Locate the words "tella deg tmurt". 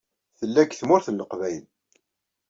0.39-1.07